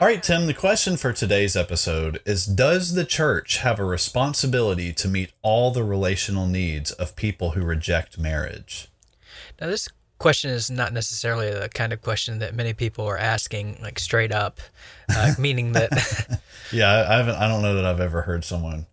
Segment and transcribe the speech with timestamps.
[0.00, 4.92] All right, Tim, the question for today's episode is Does the church have a responsibility
[4.92, 8.86] to meet all the relational needs of people who reject marriage?
[9.60, 9.88] Now, this
[10.18, 14.30] question is not necessarily the kind of question that many people are asking, like straight
[14.30, 14.60] up,
[15.08, 15.90] uh, meaning that
[16.72, 17.34] Yeah, I I haven't.
[17.34, 18.86] I don't know that I've ever heard someone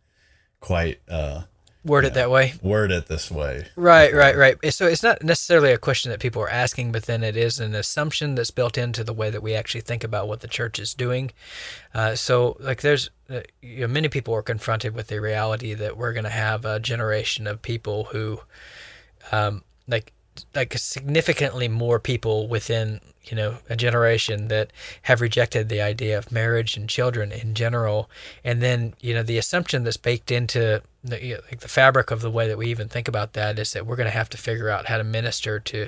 [0.59, 1.43] quite uh,
[1.85, 2.53] word it that way.
[2.61, 3.67] word it this way.
[3.75, 4.73] Right, right, right.
[4.73, 7.75] So it's not necessarily a question that people are asking, but then it is an
[7.75, 10.93] assumption that's built into the way that we actually think about what the church is
[10.93, 11.31] doing.
[11.93, 15.97] Uh, so, like, there's uh, you know, many people are confronted with the reality that
[15.97, 18.39] we're going to have a generation of people who,
[19.31, 20.11] um, like,
[20.53, 24.71] like significantly more people within you know a generation that
[25.03, 28.09] have rejected the idea of marriage and children in general
[28.43, 32.31] and then you know the assumption that's baked into the, like the fabric of the
[32.31, 34.69] way that we even think about that is that we're going to have to figure
[34.69, 35.87] out how to minister to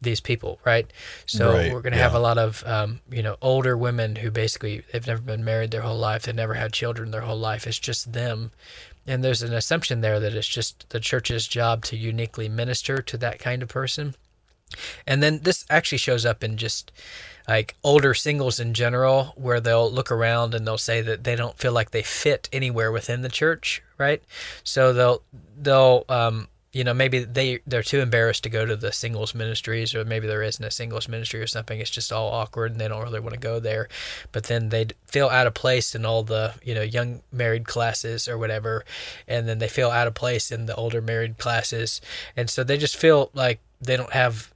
[0.00, 0.92] these people right?
[1.26, 4.30] So Right, we're going to have a lot of um, you know older women who
[4.30, 7.66] basically they've never been married their whole life they've never had children their whole life.
[7.66, 8.52] It's just them.
[9.06, 13.16] And there's an assumption there that it's just the church's job to uniquely minister to
[13.18, 14.14] that kind of person
[15.06, 16.92] and then this actually shows up in just
[17.48, 21.58] like older singles in general, where they'll look around and they'll say that they don't
[21.58, 24.22] feel like they fit anywhere within the church, right?
[24.64, 25.22] So they'll
[25.56, 29.94] they'll um, you know maybe they they're too embarrassed to go to the singles ministries,
[29.94, 31.78] or maybe there isn't a singles ministry or something.
[31.78, 33.88] It's just all awkward and they don't really want to go there.
[34.32, 38.26] But then they feel out of place in all the you know young married classes
[38.26, 38.84] or whatever,
[39.28, 42.00] and then they feel out of place in the older married classes,
[42.36, 44.52] and so they just feel like they don't have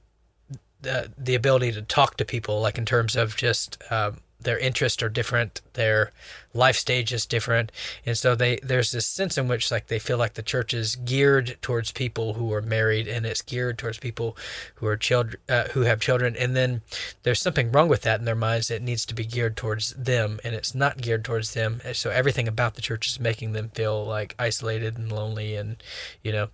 [0.81, 5.03] the, the ability to talk to people, like in terms of just um, their interests
[5.03, 6.11] are different, their
[6.53, 7.71] life stage is different,
[8.05, 10.95] and so they there's this sense in which like they feel like the church is
[10.95, 14.35] geared towards people who are married, and it's geared towards people
[14.75, 16.81] who are children uh, who have children, and then
[17.23, 18.67] there's something wrong with that in their minds.
[18.67, 21.81] that needs to be geared towards them, and it's not geared towards them.
[21.93, 25.81] So everything about the church is making them feel like isolated and lonely, and
[26.23, 26.47] you know.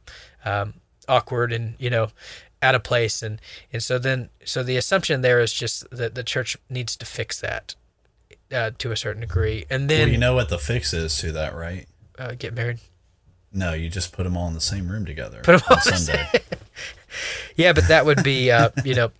[0.46, 0.76] Um,
[1.08, 2.08] awkward and you know
[2.62, 3.40] out of place and
[3.72, 7.40] and so then so the assumption there is just that the church needs to fix
[7.42, 7.76] that
[8.52, 11.32] uh, to a certain degree and then Well, you know what the fix is to
[11.34, 11.86] that, right?
[12.18, 12.80] uh, get married
[13.54, 15.82] No, you just put them all in the same room together Put 'em all on
[15.86, 16.28] the Sunday.
[17.56, 19.12] yeah but that would be uh, you know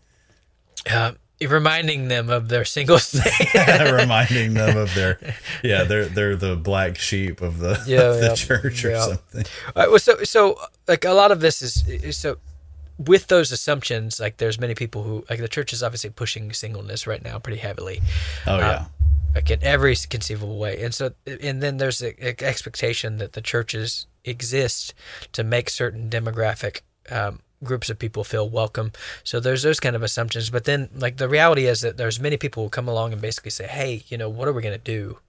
[0.90, 1.12] uh,
[1.46, 3.14] reminding them of their singles
[3.80, 5.20] reminding them of their
[5.64, 9.06] yeah they're they're the black sheep of the Yeah, of the yeah, church or yeah.
[9.06, 9.46] something.
[9.76, 12.38] Uh, well, so so like a lot of this is, is so
[12.98, 17.06] with those assumptions like there's many people who like the church is obviously pushing singleness
[17.06, 18.02] right now pretty heavily.
[18.48, 18.86] Oh yeah.
[19.36, 20.82] like in every conceivable way.
[20.84, 21.12] And so
[21.42, 24.96] and then there's an expectation that the churches exist
[25.34, 26.82] to make certain demographic
[27.12, 28.92] um, groups of people feel welcome.
[29.24, 32.38] So there's those kind of assumptions but then like the reality is that there's many
[32.38, 34.84] people who come along and basically say hey you know what are we going to
[34.84, 35.20] do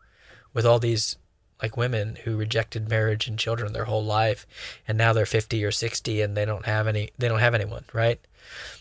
[0.54, 1.16] with all these
[1.62, 4.46] like women who rejected marriage and children their whole life
[4.86, 7.84] and now they're 50 or 60 and they don't have any they don't have anyone
[7.92, 8.20] right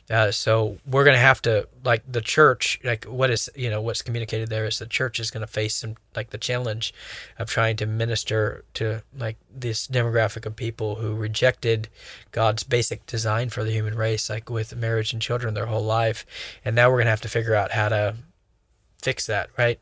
[0.09, 3.81] uh, so we're going to have to like the church like what is you know
[3.81, 6.94] what's communicated there is the church is going to face some like the challenge
[7.39, 11.89] of trying to minister to like this demographic of people who rejected
[12.31, 16.25] god's basic design for the human race like with marriage and children their whole life.
[16.63, 18.15] And now we're going to have to figure out how to
[19.01, 19.80] fix that right?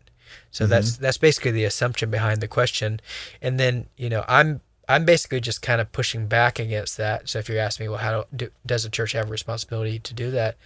[0.52, 3.00] So that's that's basically the assumption behind the question.
[3.42, 7.30] And then you know I'm I'm basically just kind of pushing back against that.
[7.30, 10.14] So if you're asking me, well, how do, does the church have a responsibility to
[10.14, 10.58] do that?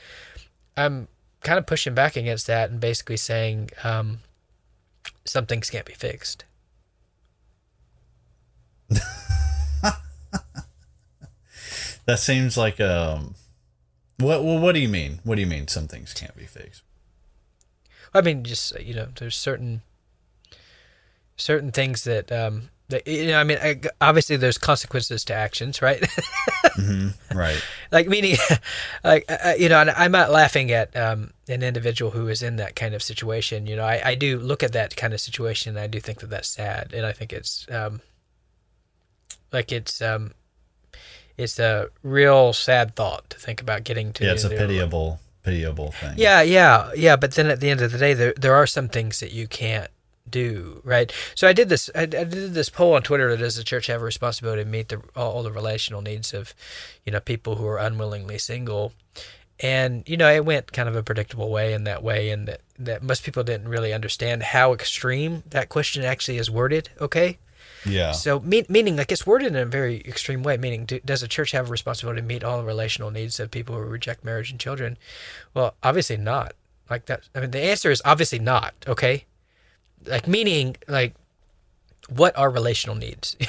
[0.76, 1.08] I'm
[1.42, 4.20] kind of pushing back against that and basically saying um,
[5.26, 6.46] some things can't be fixed.
[12.10, 13.36] That seems like um.
[14.18, 15.20] What well, what do you mean?
[15.24, 15.68] What do you mean?
[15.68, 16.82] Some things can't be fixed.
[18.16, 19.84] I mean, just you know, there's certain
[21.38, 22.70] certain things that um, that,
[23.06, 26.06] you know, I mean, I, obviously there's consequences to actions, right?
[27.36, 27.62] Right.
[27.92, 28.38] like meaning,
[29.04, 32.56] like uh, you know, and I'm not laughing at um, an individual who is in
[32.56, 33.68] that kind of situation.
[33.68, 36.20] You know, I, I do look at that kind of situation, and I do think
[36.20, 38.02] that that's sad, and I think it's um,
[39.52, 40.34] like it's um,
[41.38, 44.26] it's a real sad thought to think about getting to.
[44.26, 46.14] Yeah, it's a pitiable pitiable thing.
[46.18, 47.16] Yeah, yeah, yeah.
[47.18, 49.48] But then at the end of the day, there there are some things that you
[49.48, 49.92] can't
[50.30, 51.12] do, right?
[51.36, 51.90] So I did this.
[51.96, 53.36] I, I did this poll on Twitter.
[53.36, 56.54] Does the church have a responsibility to meet the all, all the relational needs of,
[57.06, 58.94] you know, people who are unwillingly single?
[59.60, 62.62] And you know, it went kind of a predictable way in that way, and that
[62.78, 66.90] that most people didn't really understand how extreme that question actually is worded.
[67.02, 67.40] Okay.
[67.86, 68.12] Yeah.
[68.12, 70.58] So, mean, meaning like it's worded in a very extreme way.
[70.58, 73.52] Meaning, do, does a church have a responsibility to meet all the relational needs of
[73.52, 74.98] people who reject marriage and children?
[75.54, 76.54] Well, obviously not.
[76.90, 77.30] Like that.
[77.36, 78.74] I mean, the answer is obviously not.
[78.88, 79.26] Okay.
[80.06, 81.16] Like meaning, like,
[82.10, 83.36] what are relational needs?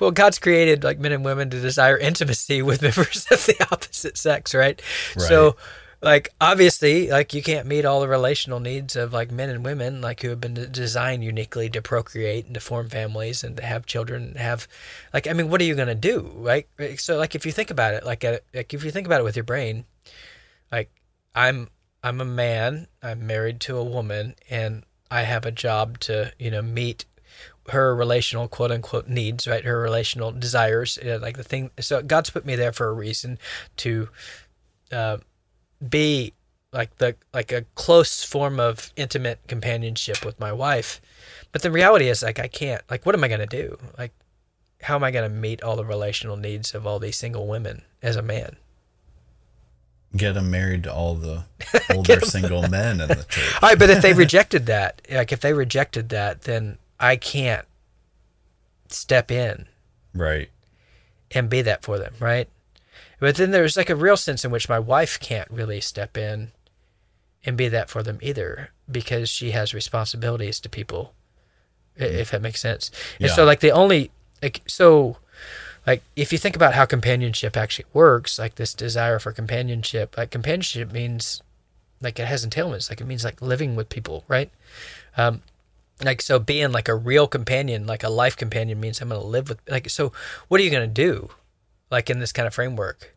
[0.00, 4.18] well, God's created like men and women to desire intimacy with members of the opposite
[4.18, 4.80] sex, right?
[5.28, 5.56] So,
[6.02, 10.00] like obviously, like you can't meet all the relational needs of like men and women,
[10.00, 13.86] like who have been designed uniquely to procreate and to form families and to have
[13.86, 14.22] children.
[14.22, 14.66] And have,
[15.12, 16.66] like, I mean, what are you gonna do, right?
[16.96, 19.24] So, like, if you think about it, like, uh, like if you think about it
[19.24, 19.84] with your brain,
[20.72, 20.90] like,
[21.34, 21.68] I'm
[22.02, 26.50] I'm a man, I'm married to a woman, and I have a job to you
[26.50, 27.04] know meet
[27.68, 29.64] her relational quote unquote needs, right?
[29.64, 31.70] Her relational desires, uh, like the thing.
[31.80, 33.38] So God's put me there for a reason
[33.78, 34.08] to
[34.92, 35.18] uh,
[35.86, 36.32] be
[36.72, 41.00] like the like a close form of intimate companionship with my wife.
[41.52, 42.82] But the reality is, like, I can't.
[42.90, 43.76] Like, what am I gonna do?
[43.98, 44.12] Like,
[44.82, 48.16] how am I gonna meet all the relational needs of all these single women as
[48.16, 48.56] a man?
[50.16, 51.44] Get them married to all the
[51.94, 53.54] older single men in the church.
[53.62, 57.64] All right, but if they rejected that, like if they rejected that, then I can't
[58.88, 59.66] step in
[60.12, 60.50] Right.
[61.30, 62.48] and be that for them, right?
[63.20, 66.50] But then there's like a real sense in which my wife can't really step in
[67.44, 71.14] and be that for them either because she has responsibilities to people,
[71.98, 72.12] i mm.
[72.14, 72.90] if that makes sense.
[73.20, 73.34] And Yeah.
[73.34, 74.10] so, like, the only,
[74.42, 75.18] like, so,
[75.86, 80.30] like, if you think about how companionship actually works, like this desire for companionship, like,
[80.30, 81.42] companionship means,
[82.00, 84.50] like, it has entailments, like, it means like living with people, right?
[85.16, 85.42] Um,
[86.02, 89.26] like so being like a real companion like a life companion means i'm going to
[89.26, 90.12] live with like so
[90.48, 91.28] what are you going to do
[91.90, 93.14] like in this kind of framework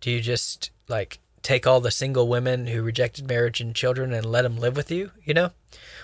[0.00, 4.26] do you just like take all the single women who rejected marriage and children and
[4.26, 5.50] let them live with you you know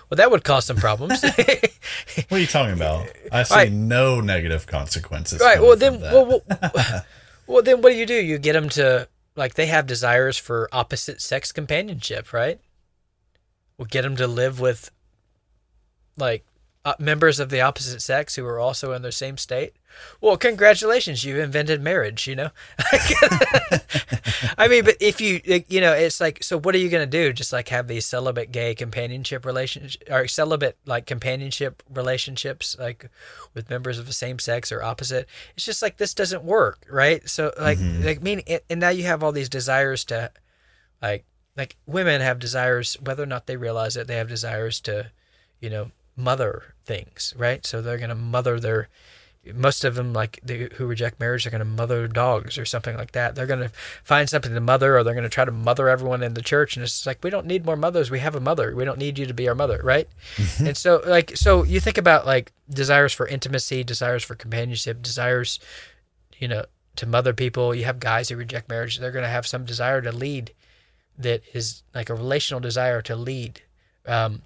[0.09, 1.23] well that would cause some problems
[2.29, 3.07] What are you talking about?
[3.31, 3.73] I see Right.
[3.73, 5.41] no negative consequences.
[5.41, 7.03] right well then well, well,
[7.47, 10.69] well then what do you do you get them to like they have desires for
[10.73, 12.59] opposite sex companionship right
[13.77, 14.91] we'll get them to live with
[16.17, 16.47] like
[16.85, 19.75] uh, members of the opposite sex who are also in the same state
[20.21, 22.51] well congratulations you invented marriage you know?
[24.59, 27.19] I mean but if you you know it's like so what are you going to
[27.19, 27.33] do?
[27.33, 33.11] Just like have these celibate gay companionship relationships or celibate like companionship relationships like
[33.55, 35.29] with members of the same sex or opposite?
[35.55, 37.29] It's just like this doesn't work right?
[37.29, 38.05] So like mm-hmm.
[38.05, 40.31] like mean and now you have all these desires to
[41.03, 41.25] like
[41.57, 45.11] like women have desires whether or not they realize it they have desires to
[45.61, 47.65] you know mother things right?
[47.67, 48.89] So they're going to mother their
[49.55, 52.97] most of them like they, who reject marriage they're going to mother dogs or something
[52.97, 53.35] like that.
[53.35, 53.71] They're going to
[54.05, 56.77] find something to mother or they're going to try to mother everyone in the church
[56.77, 58.11] and it's like we don't need more mothers.
[58.11, 58.75] We have a mother.
[58.75, 60.09] We don't need you to be our mother right?
[60.59, 65.61] And so like so you think about like desires for intimacy desires for companionship desires
[66.39, 66.65] you know
[66.97, 67.75] to mother people.
[67.75, 68.99] You have guys who reject marriage.
[68.99, 70.53] They're going to have some desire to lead
[71.19, 73.63] that is like a relational desire to lead.
[74.07, 74.43] Um,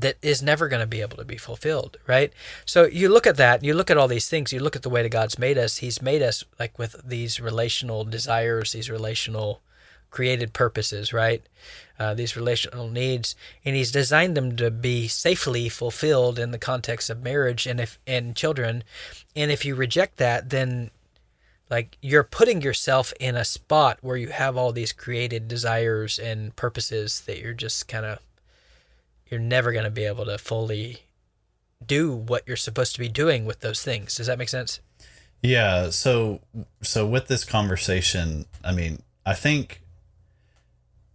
[0.00, 2.32] that is never going to be able to be fulfilled, right?
[2.64, 4.90] So you look at that, you look at all these things, you look at the
[4.90, 5.78] way that God's made us.
[5.78, 9.60] He's made us like with these relational desires, these relational
[10.10, 11.42] created purposes, right?
[11.98, 17.10] Uh, these relational needs, and He's designed them to be safely fulfilled in the context
[17.10, 18.82] of marriage and if and children.
[19.36, 20.90] And if you reject that, then
[21.70, 26.54] like you're putting yourself in a spot where you have all these created desires and
[26.56, 28.18] purposes that you're just kind of
[29.30, 31.04] you're never going to be able to fully
[31.84, 34.16] do what you're supposed to be doing with those things.
[34.16, 34.80] Does that make sense?
[35.42, 35.90] Yeah.
[35.90, 36.40] So,
[36.82, 39.82] so with this conversation, I mean, I think,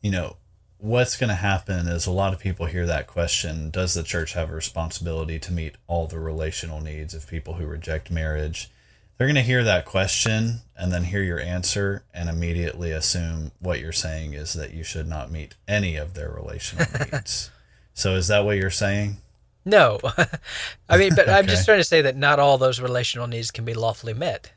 [0.02, 0.38] you know,
[0.78, 4.34] what's going to happen is a lot of people hear that question Does the church
[4.34, 8.70] have a responsibility to meet all the relational needs of people who reject marriage?
[9.18, 13.80] They're going to hear that question and then hear your answer and immediately assume what
[13.80, 17.50] you're saying is that you should not meet any of their relational needs.
[17.96, 19.18] So, is that what you're saying?
[19.66, 20.00] No.
[20.90, 23.66] I mean, but I'm just trying to say that not all those relational needs can
[23.66, 24.52] be lawfully met.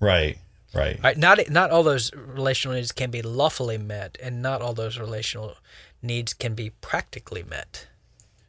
[0.00, 0.38] Right.
[0.74, 0.98] Right.
[1.02, 1.16] Right?
[1.16, 5.54] Not not all those relational needs can be lawfully met, and not all those relational
[6.02, 7.86] needs can be practically met.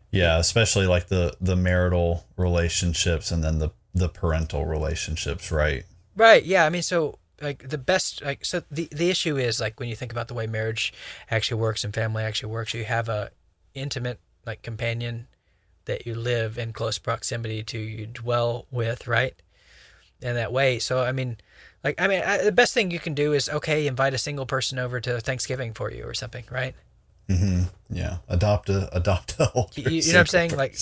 [0.10, 5.86] Yeah, especially like the the marital relationships and then the the parental relationships, right?
[6.16, 6.44] Right.
[6.44, 6.66] Yeah.
[6.66, 9.96] I mean, so like the best, like so the the issue is like when you
[9.96, 10.94] think about the way marriage
[11.30, 13.32] actually works and family actually works, you have a
[13.77, 15.27] intimate like companion
[15.86, 19.34] that you live in close proximity to, you dwell with, right?
[20.22, 20.79] In that way.
[20.79, 21.38] So I mean,
[21.84, 24.46] like I mean, I, the best thing you can do is okay, invite a single
[24.46, 26.74] person over to Thanksgiving for you or something, right?
[27.29, 27.63] Mm-hmm.
[27.89, 30.50] Yeah, adopt a adopt a older You- you know what I'm saying?
[30.51, 30.77] single Like-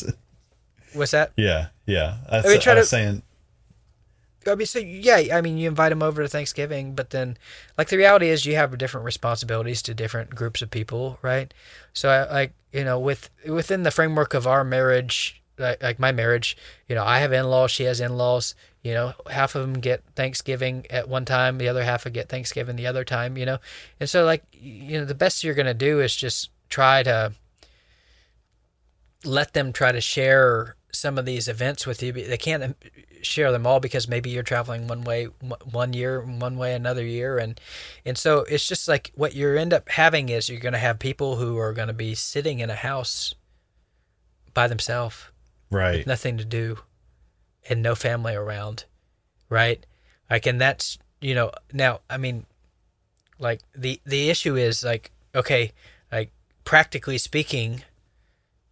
[0.93, 1.31] What's that?
[1.35, 2.17] yeah, yeah.
[2.29, 3.21] I, mean, try I was to- saying,
[4.47, 7.37] I mean, so yeah, I mean, you invite them over to Thanksgiving, but then,
[7.77, 11.53] like, the reality is you have different responsibilities to different groups of people, right?
[11.93, 16.11] So, I, like, you know, with within the framework of our marriage, like, like my
[16.11, 18.55] marriage, you know, I have in-laws, she has in-laws.
[18.83, 22.29] You know, half of them get Thanksgiving at one time, the other half will get
[22.29, 23.35] Thanksgiving the other time.
[23.35, 23.57] You know,
[23.99, 27.33] and so like, you know, the best you're gonna do is just try to
[29.23, 32.11] let them try to share some of these events with you.
[32.11, 32.75] They can't
[33.25, 37.03] share them all because maybe you're traveling one way one- one year, one way another
[37.05, 37.60] year, and
[38.05, 41.00] and so it's just like what you end up having is you're going to have
[41.00, 43.36] people who are going to be sitting in a house
[44.53, 45.29] by themselves,
[45.70, 46.05] right?
[46.08, 46.79] nothing to do,
[47.70, 48.86] and no family around,
[49.50, 49.86] right?
[50.29, 52.46] Like, and that's you know now I mean,
[53.39, 55.72] like the the issue is like okay,
[56.12, 56.32] like
[56.63, 57.84] practically speaking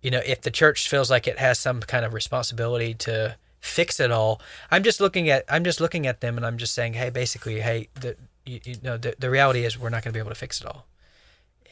[0.03, 3.99] you know, if the church feels like it has some kind of responsibility to fix
[4.01, 6.93] it all, I'm just looking at I'm just looking at them and I'm just saying,
[6.93, 10.17] hey, basically, hey, the you, you know the the reality is we're not going to
[10.17, 10.85] be able to fix it all,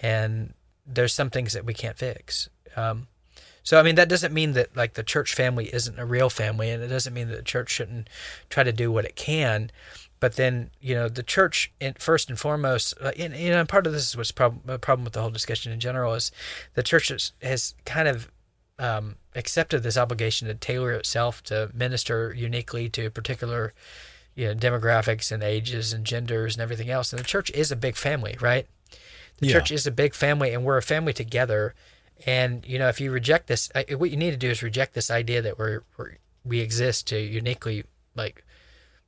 [0.02, 0.54] and
[0.88, 2.50] there's some things that we can't fix.
[2.76, 3.08] Um,
[3.62, 6.70] so I mean that doesn't mean that like the church family isn't a real family,
[6.70, 8.10] and it doesn't mean that the church shouldn't
[8.50, 9.70] try to do what it can.
[10.22, 14.08] But then you know the church, first and foremost, uh, and, and part of this
[14.08, 16.32] is what's prob- problem with the whole discussion in general is
[16.74, 18.32] the church has, has kind of
[18.82, 23.74] um, accepted this obligation to tailor itself to minister uniquely to particular
[24.36, 27.14] you know demographics and ages and genders and everything else.
[27.14, 28.68] And the church is a big family, right?
[29.38, 29.54] The Yeah.
[29.54, 31.74] church is a big family, and we're a family together.
[32.26, 35.12] And you know, if you reject this, what you need to do is reject this
[35.12, 37.84] idea that we're, we're we exist to uniquely
[38.16, 38.44] like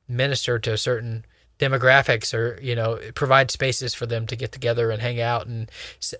[0.08, 1.24] minister to a certain
[1.58, 5.70] demographics or you know provide spaces for them to get together and hang out and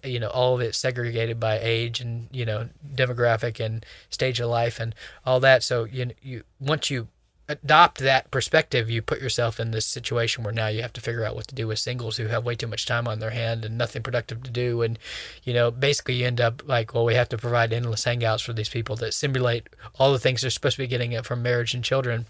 [0.05, 4.49] you know all of it segregated by age and you know demographic and stage of
[4.49, 4.95] life and
[5.27, 5.63] all that.
[5.63, 7.09] So you you once you
[7.47, 11.27] adopt that perspective you put yourself in this situation where now you have to figure
[11.27, 13.67] out what to do with singles who have way too much time on their hand
[13.67, 14.83] and nothing productive to do.
[14.83, 14.99] And
[15.43, 18.53] you know basically you end up like well we have to provide endless hangouts for
[18.53, 21.83] these people that simulate all the things they're supposed to be getting from marriage and
[21.83, 22.27] children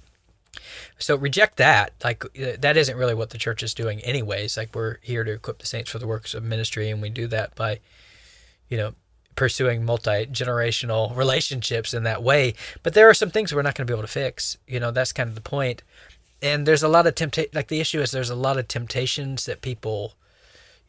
[0.98, 1.92] so reject that.
[2.02, 4.56] Like uh, that isn't really what the church is doing, anyways.
[4.56, 7.26] Like we're here to equip the saints for the works of ministry, and we do
[7.28, 7.80] that by,
[8.68, 8.94] you know,
[9.36, 12.54] pursuing multi generational relationships in that way.
[12.82, 14.56] But there are some things we're not going to be able to fix.
[14.66, 15.82] You know, that's kind of the point.
[16.42, 17.50] And there's a lot of temptation.
[17.54, 20.14] Like the issue is there's a lot of temptations that people,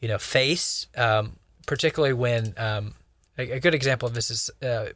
[0.00, 0.86] you know, face.
[0.96, 2.94] Um, particularly when um,
[3.36, 4.86] a, a good example of this is uh,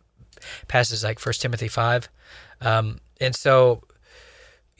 [0.68, 2.08] passages like First Timothy five,
[2.60, 3.82] um, and so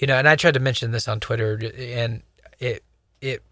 [0.01, 2.23] you know, and I tried to mention this on Twitter, and
[2.59, 2.83] it
[3.21, 3.43] it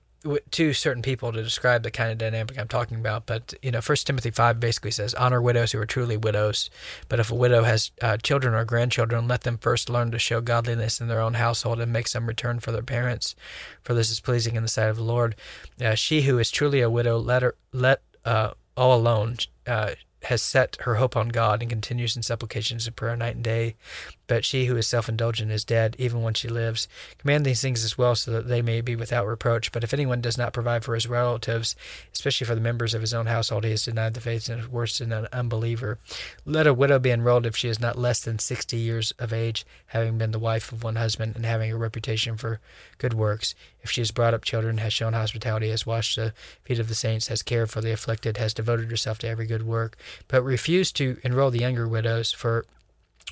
[0.51, 3.27] to certain people to describe the kind of dynamic I'm talking about.
[3.27, 6.71] But you know, First Timothy five basically says, "Honor widows who are truly widows."
[7.11, 10.41] But if a widow has uh, children or grandchildren, let them first learn to show
[10.41, 13.37] godliness in their own household and make some return for their parents,
[13.83, 15.37] for this is pleasing in the sight of the Lord.
[15.79, 19.37] Uh, she who is truly a widow, let her let uh, all alone.
[19.67, 19.91] Uh,
[20.25, 23.77] has set her hope on God and continues in supplications and prayer night and day.
[24.29, 26.87] But she who is self indulgent is dead, even when she lives.
[27.19, 29.73] Command these things as well, so that they may be without reproach.
[29.73, 31.75] But if anyone does not provide for his relatives,
[32.13, 34.69] especially for the members of his own household, he has denied the faith and is
[34.69, 35.99] worse than an unbeliever.
[36.45, 39.67] Let a widow be enrolled if she is not less than sixty years of age,
[39.89, 42.61] having been the wife of one husband, and having a reputation for
[42.99, 43.55] good works.
[43.83, 46.95] If she has brought up children, has shown hospitality, has washed the feet of the
[46.95, 49.97] saints, has cared for the afflicted, has devoted herself to every good work.
[50.27, 52.67] but refuse to enroll the younger widows for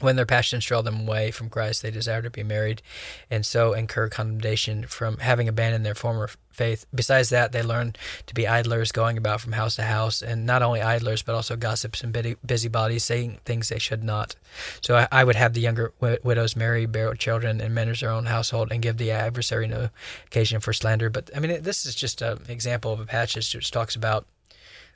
[0.01, 2.83] when their passions draw them away from Christ, they desire to be married,
[3.31, 6.87] and so incur condemnation from having abandoned their former faith.
[6.95, 7.95] Besides that, they learn
[8.27, 11.57] to be idlers, going about from house to house, and not only idlers, but also
[11.57, 14.35] gossips and busybodies, saying things they should not.
[14.81, 18.27] So I, I would have the younger widows marry, bear children, and manage their own
[18.27, 19.89] household, and give the adversary no
[20.27, 21.11] occasion for slander.
[21.11, 24.27] But I mean, this is just an example of a passage which talks about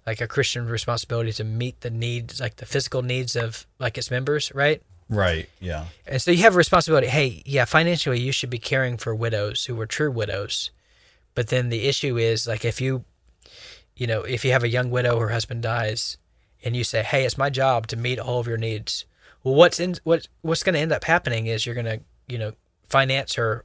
[0.07, 4.11] like a Christian responsibility to meet the needs, like the physical needs of like its
[4.11, 4.83] members, right?
[5.11, 5.49] Right.
[5.59, 5.87] Yeah.
[6.07, 7.09] And so you have a responsibility.
[7.09, 10.71] Hey, yeah, financially, you should be caring for widows who are true widows.
[11.35, 13.05] But then the issue is like if you,
[13.97, 16.17] you know, if you have a young widow, her husband dies,
[16.64, 19.05] and you say, "Hey, it's my job to meet all of your needs."
[19.43, 22.38] Well, what's in what what's going to end up happening is you're going to, you
[22.38, 22.52] know,
[22.85, 23.64] finance her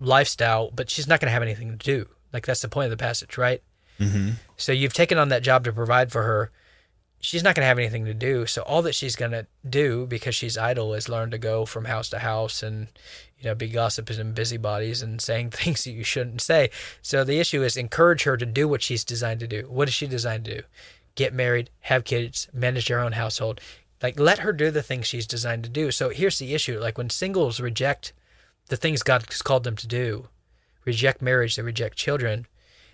[0.00, 2.08] lifestyle, but she's not going to have anything to do.
[2.32, 3.62] Like that's the point of the passage, right?
[4.00, 4.30] Mm-hmm.
[4.56, 6.50] So you've taken on that job to provide for her
[7.20, 8.46] she's not going to have anything to do.
[8.46, 11.86] So all that she's going to do because she's idle is learn to go from
[11.86, 12.88] house to house and
[13.38, 16.70] you know be gossiping and busybodies and saying things that you shouldn't say.
[17.02, 19.66] So the issue is encourage her to do what she's designed to do.
[19.68, 20.62] What is she designed to do?
[21.14, 23.60] Get married, have kids, manage your own household.
[24.02, 25.90] Like let her do the things she's designed to do.
[25.90, 28.12] So here's the issue: like when singles reject
[28.68, 30.28] the things God's called them to do,
[30.84, 32.46] reject marriage, they reject children.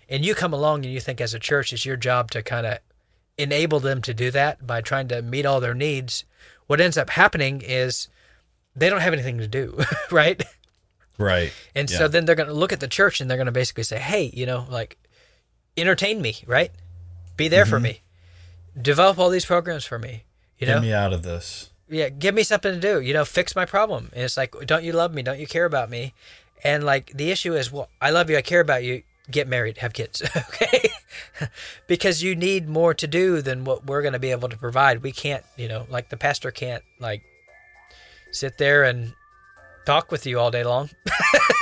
[0.08, 2.66] And you come along and you think as a church it's your job to kind
[2.66, 2.78] of
[3.42, 6.24] enable them to do that by trying to meet all their needs,
[6.66, 8.08] what ends up happening is
[8.74, 9.78] they don't have anything to do,
[10.10, 10.42] right?
[11.18, 11.52] Right.
[11.74, 11.98] And yeah.
[11.98, 13.98] so then they're going to look at the church and they're going to basically say,
[13.98, 14.96] "Hey, you know, like
[15.76, 16.70] entertain me, right?
[17.36, 17.70] Be there mm-hmm.
[17.70, 18.00] for me.
[18.80, 20.24] Develop all these programs for me,
[20.58, 20.74] you know.
[20.74, 21.70] Get me out of this.
[21.88, 24.84] Yeah, give me something to do, you know, fix my problem." And it's like, "Don't
[24.84, 25.22] you love me?
[25.22, 26.14] Don't you care about me?"
[26.64, 28.36] And like the issue is, "Well, I love you.
[28.36, 30.90] I care about you get married, have kids, okay?
[31.86, 35.02] because you need more to do than what we're going to be able to provide.
[35.02, 37.22] We can't, you know, like the pastor can't like
[38.32, 39.14] sit there and
[39.86, 40.90] talk with you all day long.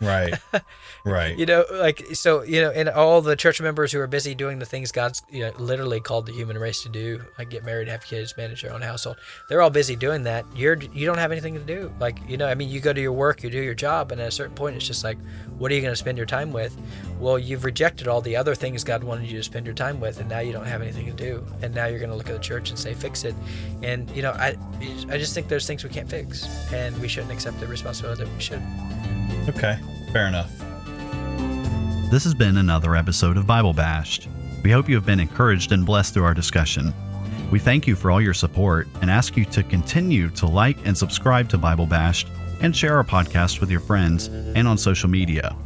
[0.00, 0.34] right.
[1.06, 1.38] Right.
[1.38, 4.58] You know, like so, you know, and all the church members who are busy doing
[4.58, 7.86] the things God's you know literally called the human race to do, like get married,
[7.86, 9.16] have kids, manage your own household.
[9.48, 10.44] They're all busy doing that.
[10.56, 11.92] You're you don't have anything to do.
[12.00, 14.20] Like, you know, I mean, you go to your work, you do your job, and
[14.20, 15.16] at a certain point it's just like,
[15.58, 16.76] what are you going to spend your time with?
[17.20, 20.18] Well, you've rejected all the other things God wanted you to spend your time with,
[20.18, 21.46] and now you don't have anything to do.
[21.62, 23.36] And now you're going to look at the church and say, fix it.
[23.84, 24.56] And you know, I
[25.08, 28.34] I just think there's things we can't fix, and we shouldn't accept the responsibility that
[28.34, 29.15] we should.
[29.48, 29.78] Okay,
[30.12, 30.50] fair enough.
[32.10, 34.28] This has been another episode of Bible Bashed.
[34.62, 36.92] We hope you have been encouraged and blessed through our discussion.
[37.50, 40.96] We thank you for all your support and ask you to continue to like and
[40.96, 42.28] subscribe to Bible Bashed
[42.60, 45.56] and share our podcast with your friends and on social media.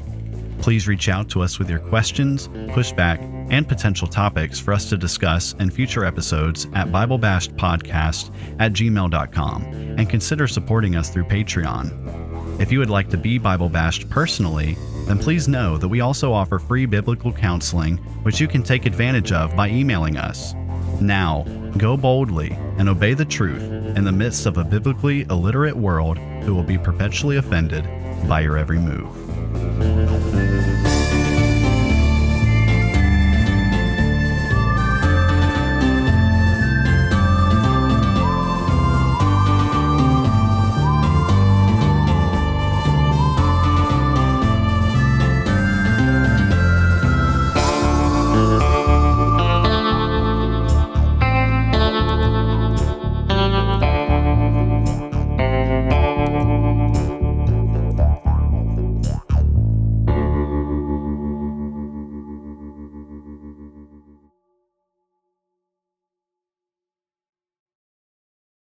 [0.60, 3.18] Please reach out to us with your questions, pushback,
[3.50, 10.10] and potential topics for us to discuss in future episodes at BibleBashedPodcast at gmail.com and
[10.10, 12.19] consider supporting us through Patreon.
[12.60, 16.30] If you would like to be Bible Bashed personally, then please know that we also
[16.30, 20.52] offer free biblical counseling, which you can take advantage of by emailing us.
[21.00, 21.44] Now,
[21.78, 26.54] go boldly and obey the truth in the midst of a biblically illiterate world who
[26.54, 27.88] will be perpetually offended
[28.28, 29.08] by your every move.